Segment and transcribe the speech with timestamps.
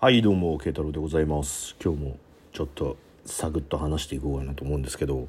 [0.00, 1.74] はいどうも慶太郎でございます。
[1.82, 2.18] 今日も
[2.52, 5.26] ちょっとサクッと話していこうかなと思うんですけど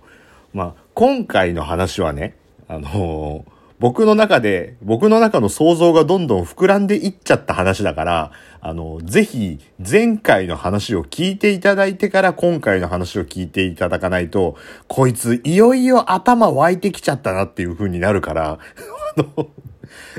[0.53, 2.35] まあ今回の話はね
[2.67, 14.57] あのー僕の中で、僕の中の想像がどんどん膨らんでいっちゃった話だから、あの、ぜひ、前回の話を聞いていただいてから今回の話を聞いていただかないと、
[14.89, 18.59] こいつ、いよいよ頭湧いてきちゃったなっていう風になるから、
[19.17, 19.47] あの、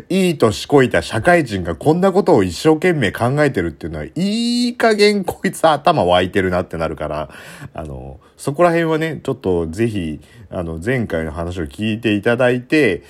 [0.08, 7.30] いい年こいた社会人がこんなことを一生懸命考えてるっていうのは、いい加減こいつ頭湧いてるなってなるから、
[7.74, 10.20] あの、そこら辺はね、ちょっとぜひ、
[10.50, 13.02] あの、前回の話を聞いていただいて、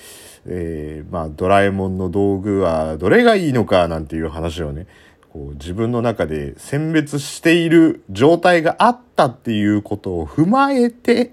[0.45, 4.87] えーまあ、ドラえもんの道具はどれがいいのかなんていう話をね、
[5.31, 11.31] こう自分の中で選別している状態があったっていうことを踏まえて、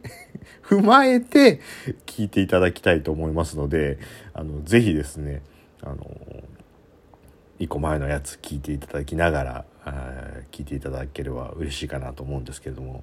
[0.68, 1.60] 踏まえて
[2.04, 3.98] 聞いていただきたいと思いますので、
[4.34, 5.42] あの、ぜひですね、
[5.82, 5.96] あの、
[7.58, 9.64] 一個前のやつ聞いていただきながら、
[10.52, 13.02] 聞いていただければ嬉しいかなと思うんですけれども、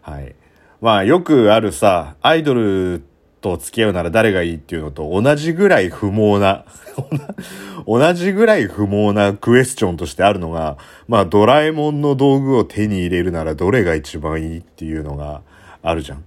[0.00, 0.34] はい。
[0.80, 3.04] まあ、よくあるさ、アイドル
[3.42, 6.64] と付き合うなら誰がいいっていうのと同じぐらい不毛な、
[7.86, 10.78] 同じぐらい不毛なクエスチョンとしてあるのが、
[11.08, 15.42] まあ、ドラえもんの道具を手に入れるならどれが一番いいっていうのが
[15.82, 16.24] あるじゃん。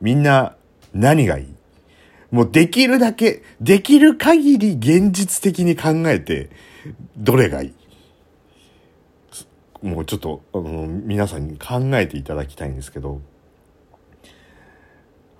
[0.00, 0.56] みんな
[0.92, 1.54] 何がいい？
[2.30, 6.50] もうできるだけ、できる限り現実的に考えて、
[7.16, 7.74] どれがいい？
[9.82, 13.20] もうちょっと、あの、皆さんに考えていただきたいんですけど、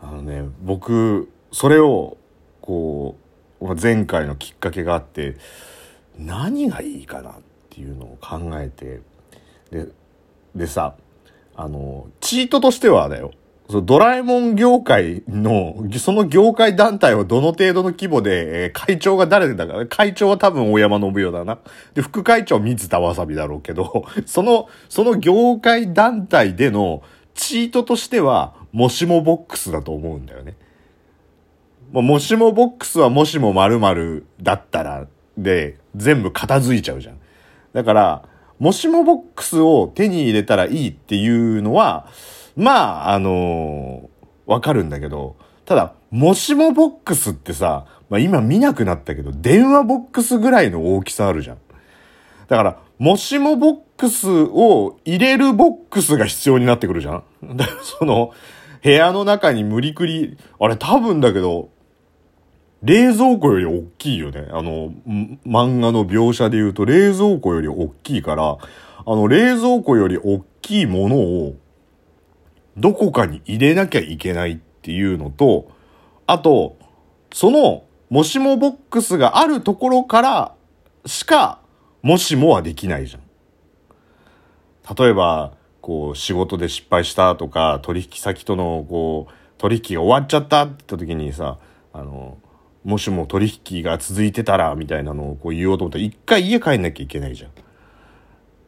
[0.03, 2.17] あのね、僕、それを、
[2.63, 3.19] こ
[3.61, 5.37] う、前回のきっかけがあって、
[6.19, 7.35] 何がいいかなっ
[7.69, 9.01] ていうのを考えて、
[9.71, 9.89] で、
[10.55, 10.97] でさ、
[11.55, 13.33] あの、チートとしてはだよ。
[13.71, 21.59] そのドラえもん業界の、その業界団体はどの程度の規模で、えー会長が誰だか、会長は多分大山信代だな。
[21.95, 27.03] で、副会長は水田わさびだろうけど、 その、その業界団体での
[27.35, 30.57] チートとしては、もしもボックスだと思うんだよね。
[31.93, 35.07] まもしもボックスはもしも〇〇だったら、
[35.39, 37.19] で、全部片付いちゃうじゃん。
[37.73, 38.23] だから、
[38.59, 42.09] もしもボックスを手に入れたらいいっていうのは、
[42.57, 44.11] まあ、あの
[44.47, 51.59] わかるんだけど、ただ、もしもボックスってさ、まあ今見なくなったけど、電話ボックスぐらいの大きさあるじゃん。
[52.49, 58.33] だから、もしもボックスを入れるボックスが必要になってくるじゃんだからその、
[58.83, 61.71] 部屋の中に無理くり、あれ多分だけど、
[62.83, 64.49] 冷蔵庫より大きいよね。
[64.51, 64.93] あの、
[65.47, 68.57] 漫画の描写で言うと冷蔵庫より大きいから、
[69.07, 71.57] あの冷蔵庫より大きいものを
[72.81, 75.71] どこかに入れなきゃいけないっていうのと、
[76.27, 76.77] あと、
[77.33, 80.55] その、もしもボックスがあるところから
[81.07, 81.61] しか、
[82.03, 83.23] もしもはできないじゃん。
[84.97, 91.59] 例えば、こう、仕事で失敗したとか、取引先との、こう、取引が終わっちゃったって言った時にさ、
[91.93, 92.39] あの、
[92.85, 97.51] もしも取引が続いてたら、みたいなのをこう言おうと思ったら、一回家帰んなきゃいけないじゃん。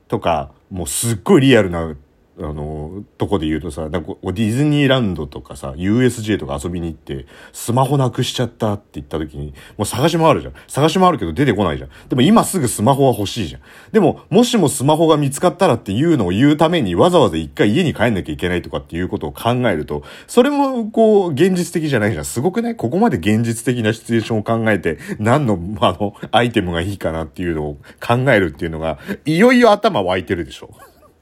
[0.09, 1.95] とか、もうすっごいリアルな、
[2.39, 10.55] あの、とこで言うとさ、なんかディズニーランドとかさ、USJ とか遊びに行って、スマホなくしちゃったって言った時に、もう探し回るじゃん。
[10.67, 11.91] 探し回るけど出てこないじゃん。
[12.09, 13.61] でも今すぐスマホは欲しいじゃん。
[13.93, 22.25] でも、もしもスマホが見つかったらっていうのを言うために、わざわざ一回家に帰んなきゃいけないとかっていうことを考えると、それもこう、現実的じゃないじゃん。
[22.25, 22.77] すごくない？
[22.77, 30.71] ここまで現実的なシチュエーションを考えて、何の、あの、アイテムがいいかなっていうのを考えるっていうのが、いよいよ頭湧いてるでしょ。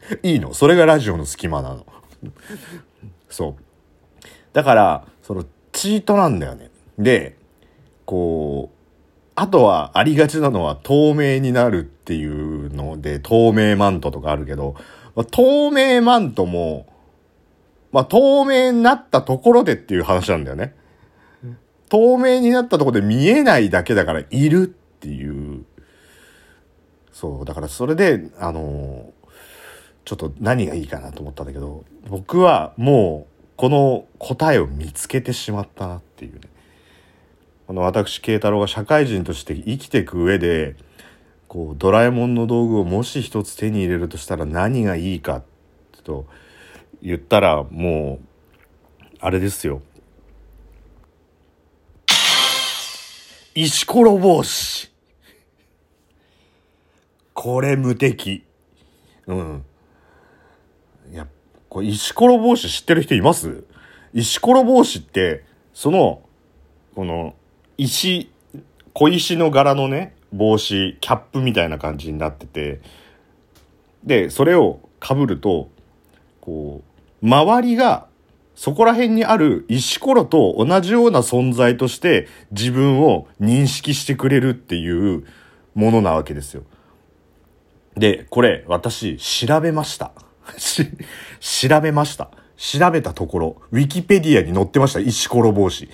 [0.23, 0.55] いいの？
[0.55, 1.87] それがラジオの隙間なの？
[3.29, 4.25] そう。
[4.53, 6.71] だから、その、チートなんだよね。
[6.99, 7.37] で、
[8.05, 8.77] こう、
[9.37, 14.75] あとはありがちなのは透明になるっていうので、透明マントとかあるけど、
[15.15, 16.87] まあ透明マントも、
[17.93, 20.75] まあ、透明になったところでっていう話なんだよね。
[21.89, 25.65] 透明になったところで見えないだけだからいるっていう。
[27.13, 29.13] そう、だからそれで、あの
[30.11, 36.41] ちょっと何がいいかなと思ったんだけど、僕はもうこの答えを見つけてしまったなっていうね。
[37.69, 40.75] この私、慶太郎が社会人として生きていく上で、
[41.47, 45.45] こう、ドラえもんの道具をもし一つ手に入れるとしたら何がいいか
[46.03, 46.27] と
[47.01, 49.81] 言ったらもう、あれですよ。
[53.55, 54.91] 石ころ帽子。
[57.33, 58.43] これ無敵。
[59.29, 59.65] うん。
[61.71, 63.65] これ石ころ帽子知ってる人います？
[64.13, 66.21] 石ころ帽子って、その、
[66.97, 67.35] この、
[67.79, 68.29] 石、
[68.93, 72.81] 小石の柄のね、帽子、キャップみたいな感じになってて、
[74.03, 75.71] で、それを被ると、
[76.41, 76.83] こ
[77.23, 78.09] う、周りが
[78.57, 85.25] そこら辺にある石ころと同じような存在として自分を認識してくれるっていう
[85.75, 86.65] ものなわけですよ。
[87.95, 90.13] で、これ私調べました。
[90.59, 90.89] し
[91.41, 92.31] 調べました。
[92.57, 95.01] 調べたところ、ウィキペディアに載ってました。
[95.01, 95.89] 石ころ帽子。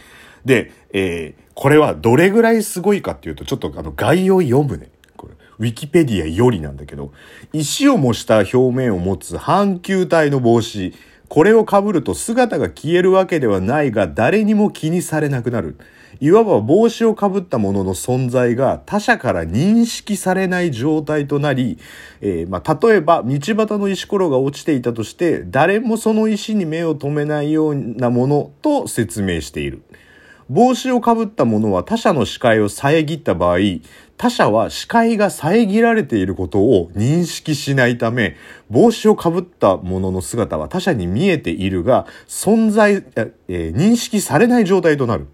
[0.45, 4.89] で、えー、これはどれぐらいすごいかっていうと、ちょっとあの概要読むね。
[5.17, 7.13] これ、ウィキペディアよりなんだけど、
[7.53, 10.93] 石を模した表面を持つ半球体の帽子。
[11.29, 15.77] これを被ると姿が消えるわけではないが、誰にも気にされなくなる。
[16.19, 21.79] いわば帽子をかぶったものの存在が他者から認識されない状態となり、
[22.21, 29.83] えー、まあ、例えば道端の石ころが落ちていたとして誰もその石に目を留めないようなものと説明している。
[30.49, 33.59] 帽子をかぶったものは他者の視界を遮った場合、
[34.19, 38.37] 他者は視界が遮られていることを認識しないため、
[38.71, 43.05] 帽子をかぶったもの姿は他者に見えているが、存在、
[43.49, 45.29] えー、認識されない状態となる。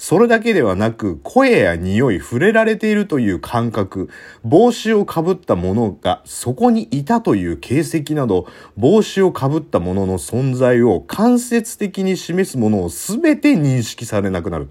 [0.00, 4.08] それだけではなく、声や匂い、触れられているという感覚、
[4.44, 8.46] 帽子をかぶったものがそこにいたという形跡など、
[8.76, 14.68] 帽子をかぶったものの存在を間接的に示すものを全て認識されなくなる。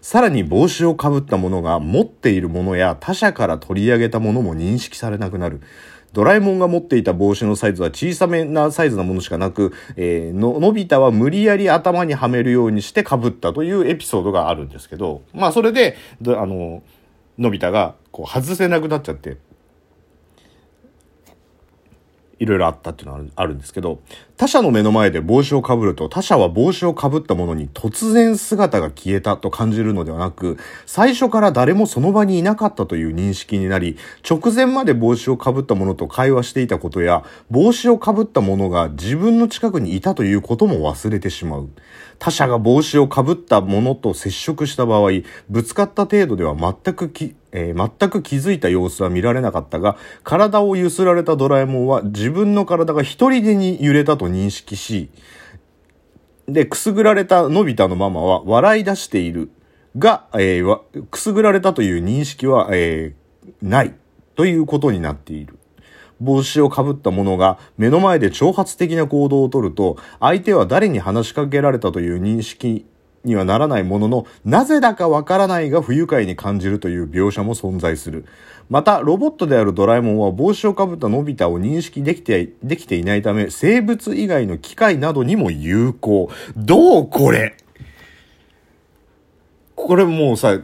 [0.00, 5.60] さらに帽子をかぶった者が持っているものや他者から取り上げたものも認識されなくなる。
[6.12, 16.82] ドラえもんが持っていた帽子のサイズは小さめなサイズなものしかなく、えー、の、のび太は無理やり頭にはめるようにして被ったというエピソードがあるんですけど、まあそれで、あの、
[17.38, 19.36] のび太がこう外せなくなっちゃって、
[22.40, 24.00] いろいろあったっていうのはあるんですけど、
[24.38, 30.56] 他者の目の前で帽子をかぶると、他者は帽子をかぶったものに突然姿が消えたと感じるのではなく、
[30.86, 33.98] 最初から誰もその場にいなかったという認識になり、
[34.28, 41.68] 直前まで帽子をかぶったものと会話していたことや、帽子をかぶったものが自分の近くにいたということも忘れてしまう。
[42.18, 45.10] 他者が帽子をかぶったものと接触した場合、
[45.50, 47.12] ぶつかった程度では全く、
[47.52, 55.10] えー、全く気づいた様子は見られなかったが、体を揺すられたドラえもんは自分の体が一人でに揺れたと認識し、
[56.48, 59.50] で、くすぐられたのび太のママは笑い出している
[59.98, 63.94] が、えー、くすぐられたという認識は、えー、ない
[64.36, 65.58] ということになっている。
[66.20, 72.86] 帽子をかぶった者が目の前で挑発的な行動をとると、相手は誰に話しかけられたという認識
[73.24, 78.24] にはならないものの、なぜだかわからないが不愉快に感じるという描写も存在する。
[78.68, 86.30] また、ロボットであるドラえもんは帽子をかぶったのび太を認識できて、できていないため、生物以外の機械などにも有効。
[86.56, 87.56] どうこれ？
[89.74, 90.60] これもうさ、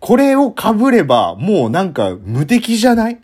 [0.00, 3.20] これを被れば、もうなんか無敵じゃない？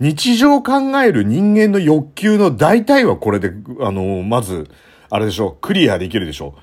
[0.00, 4.68] 日常考える人間の欲求の大体はこれで、あの、まず、
[5.14, 6.54] あれでしょ、クリアできるでしょ？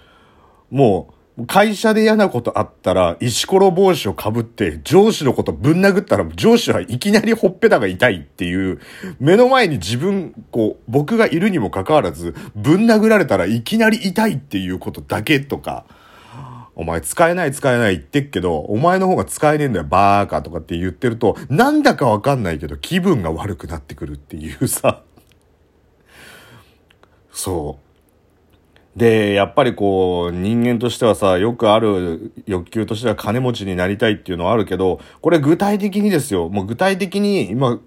[0.72, 8.80] もう、会社で嫌なことあったら、石ころ帽子をかぶって、上司のことぶん殴ったら、上司はいきなりほっぺたが痛いっていう、
[9.20, 15.86] 目の前に自分、こう、僕がいるにもかかわらず、ぶん殴られたらいきなり痛いっていうことだけとか、
[16.74, 25.04] お前使えない使えない言ってっけど、お前の方が使えねえんだよ、バーカとかって言ってると、なんだかわかんないけど気分が悪くなってくるっていうさ。
[27.32, 27.89] そう。
[29.00, 36.50] で、やっぱりこう、人間としてはさ、よくある欲求としては金持ちになりたいっていうのはあるけど、これ具体的にですよ。
[36.50, 37.80] もう具体的に、今、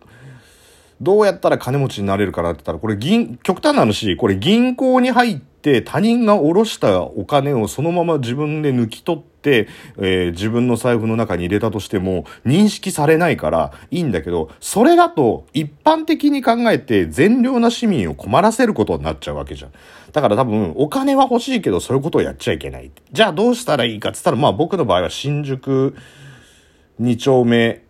[1.00, 9.68] どうやったら金持ちになれるかなって言ったら、これ銀、極端な話、これ銀行に入って他人が下ろしたお金をそのまま自分で抜き取って、
[9.98, 19.72] えー、自分の財布の中に入れたとしても認識されないからいいんだけど、それだと一般的に考えて善良な市民を困らせることになっちゃうわけじゃん。
[20.12, 22.90] だから多分お金は欲しいけどそういうことをやっちゃいけない。
[23.12, 25.96] じゃあどうしたらいいかって言ったら、まあ僕の場合は新宿
[27.00, 27.82] 2丁目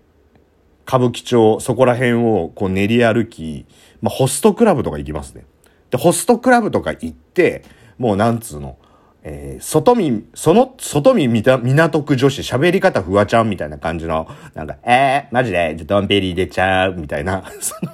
[0.86, 3.66] 歌舞伎町、そこら辺をこう練り歩き、
[4.00, 5.44] まあ、ホストクラブとか行きますね。
[5.90, 7.64] で、ホストクラブとか行って、
[7.98, 8.78] もうなんつうの、
[9.24, 17.92] えー、外見、その、外見みた、港区女子、喋り方フワちゃんみたいな感じの、なんか、えー、マジで、ドンペリー出ちゃう、みたいな、 その、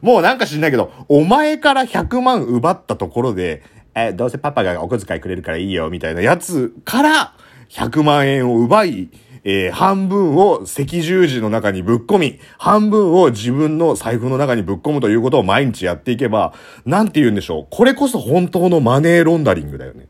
[0.00, 3.62] もうなんか知んないけど、お前から100万奪ったところで、
[3.94, 7.34] えー、どうせパパがお小遣いくれるからいいよ、みたいなやつから、
[7.68, 9.08] 100万円を奪い、
[9.44, 16.54] えー、半分を赤十字の中にぶっ込み、半分を自分の財布の中にぶっ込むということを毎日やっていけば、
[16.86, 17.66] なんて言うんでしょう。
[17.70, 20.08] これこそ本当のマネーロンダリングだよね。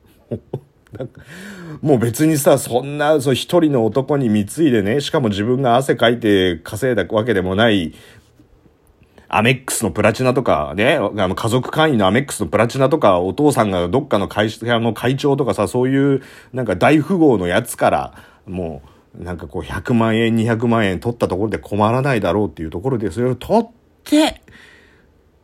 [1.83, 7.93] もう別にさ、そんな、そう一人の男に貢いでね、しかも自分が汗かいて稼いだわけでもない、
[9.29, 16.23] アメックスのプラチナとかね、あの家族会員のアメックスのプラチナとか、お父さんがどっかの会社の会長とかさ、そういう
[16.53, 18.15] なんか大富豪のやつから、
[18.47, 23.69] もう、なんかこう100万円、200万円取ったところで困らないだろうっていうところで、それを取っ
[24.05, 24.43] て、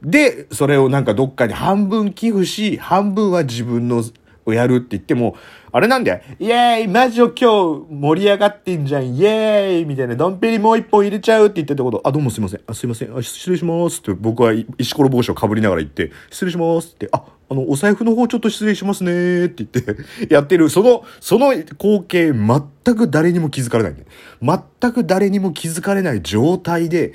[0.02, 4.02] で、それをなんかどっかに半分寄付し、半分は自分の
[4.46, 5.36] をやるって言っても、
[5.72, 6.20] あれなんだよ。
[6.38, 12.60] イェーイマジを今日盛り上がってんじゃんイェーイみたいな、ドンペリもう一本入れちゃうって言ってたこと、あ、どうもすいません。
[12.66, 13.16] あ、すいません。
[13.16, 19.97] あ、失礼しますって僕は石ころ帽子をかぶりながら言って、失礼しますって、あ、あの、お財布の方ちょっと失礼しますねって言って
[20.33, 24.04] やってる、その、その光景、全く誰にも気づかれないね。
[24.40, 27.12] 全く誰にも気づかれない状態で、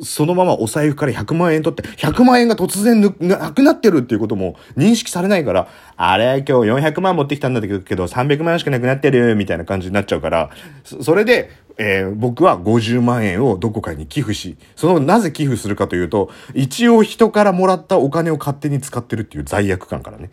[0.00, 10.50] そのままお財布から100万円取って、100万円が突然なくなってるっていうことも認識されないから、あれ、今日400万持ってきたんだけど、300万しかなくなってる、みたいな感じになっちゃうから、
[10.84, 20.30] それで、えー、僕は50万円をどこかに寄付し、そのなぜ寄付するかというと、一応人からもらったお金を勝手に使ってるっていう罪悪感からね。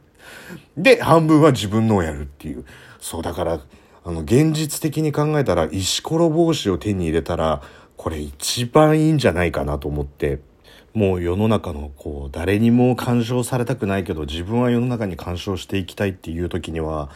[0.76, 2.64] で、半分は自分のをやるっていう。
[3.00, 3.60] そう、だから、
[4.04, 7.62] あの、現実的に考えたら、石ころ帽子を手に入れたら、
[7.96, 10.40] これ一番いいんじゃないかなと思って、
[10.96, 17.10] もう世の中のこう、誰にも干渉されたくないけど、自分は世の中に干渉していきたいっていう時には、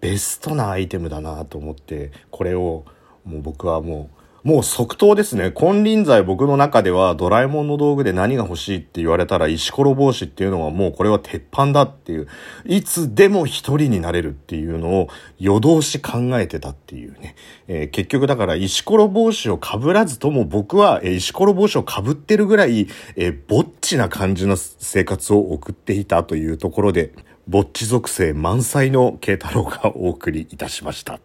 [0.00, 2.84] ベストなアイテムだなと思って、これを
[3.24, 5.50] もう僕はもう、もう即答ですね。
[5.50, 12.28] 金輪際僕の中ではドラえもんの道具で何が欲しいって言われたら石ころ帽子っていうのはもうこれは鉄板だっていう、
[12.64, 17.34] いつでも一人になれるっていうのを夜通し考えてたっていうね。
[17.66, 22.86] えー、結局だから石ころ帽子を被らずとも僕は、石ころ帽子を被ってるぐらい、
[23.16, 27.12] えー、ぼっちな感じの生活を送っていたというところで、
[27.48, 31.18] ぼっち属性満載の慶太郎がお送りいたしました。